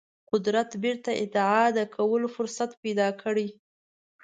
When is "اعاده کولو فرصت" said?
1.21-2.71